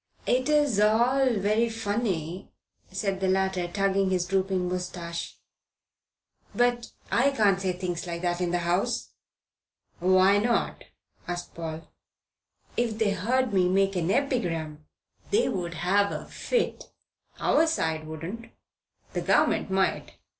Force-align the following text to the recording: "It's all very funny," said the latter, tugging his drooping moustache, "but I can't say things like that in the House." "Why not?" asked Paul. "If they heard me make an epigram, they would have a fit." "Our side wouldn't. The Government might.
"It's 0.25 0.79
all 0.79 1.35
very 1.35 1.69
funny," 1.69 2.51
said 2.91 3.19
the 3.19 3.27
latter, 3.27 3.67
tugging 3.67 4.09
his 4.09 4.25
drooping 4.25 4.67
moustache, 4.67 5.37
"but 6.55 6.91
I 7.11 7.29
can't 7.29 7.61
say 7.61 7.73
things 7.73 8.07
like 8.07 8.23
that 8.23 8.41
in 8.41 8.49
the 8.49 8.57
House." 8.65 9.11
"Why 9.99 10.39
not?" 10.39 10.85
asked 11.27 11.53
Paul. 11.53 11.87
"If 12.75 12.97
they 12.97 13.11
heard 13.11 13.53
me 13.53 13.69
make 13.69 13.95
an 13.95 14.09
epigram, 14.09 14.87
they 15.29 15.47
would 15.49 15.75
have 15.75 16.11
a 16.11 16.25
fit." 16.27 16.91
"Our 17.39 17.67
side 17.67 18.07
wouldn't. 18.07 18.49
The 19.13 19.21
Government 19.21 19.69
might. 19.69 20.13